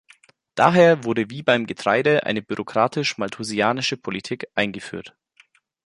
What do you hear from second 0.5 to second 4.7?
Daher wurde wie beim Getreide eine "bürokratisch-malthusianische" Politik